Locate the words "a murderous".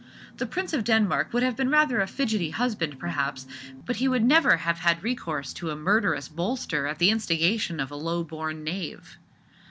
5.69-6.27